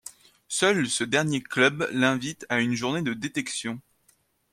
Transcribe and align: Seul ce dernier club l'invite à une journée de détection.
Seul 0.47 0.87
ce 0.89 1.03
dernier 1.03 1.43
club 1.43 1.87
l'invite 1.91 2.47
à 2.49 2.59
une 2.59 2.73
journée 2.73 3.03
de 3.03 3.13
détection. 3.13 3.79